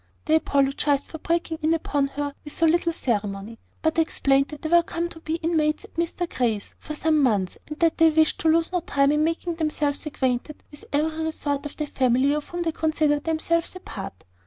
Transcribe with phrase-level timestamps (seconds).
[0.25, 4.69] They apologised for breaking in upon her with so little ceremony, but explained that they
[4.69, 8.39] were come to be inmates at Mr Grey's for some months, and that they wished
[8.39, 12.51] to lose no time in making themselves acquainted with every resort of the family, of
[12.51, 14.25] which they considered themselves a part.